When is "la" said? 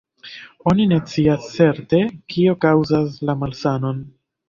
3.31-3.41